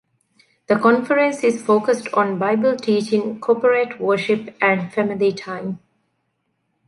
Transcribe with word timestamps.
The 0.65 0.79
conference 0.79 1.43
is 1.43 1.61
focussed 1.61 2.07
on 2.15 2.39
Bible 2.39 2.75
teaching, 2.75 3.39
corporate 3.39 3.99
worship, 4.01 4.57
and 4.59 4.91
family 4.91 5.31
time. 5.31 5.77